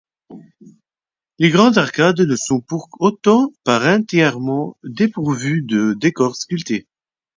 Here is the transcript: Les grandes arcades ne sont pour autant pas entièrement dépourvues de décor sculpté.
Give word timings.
Les 1.37 1.51
grandes 1.51 1.77
arcades 1.77 2.21
ne 2.21 2.35
sont 2.35 2.59
pour 2.59 2.89
autant 2.99 3.53
pas 3.63 3.95
entièrement 3.99 4.75
dépourvues 4.83 5.61
de 5.61 5.93
décor 5.93 6.35
sculpté. 6.35 6.87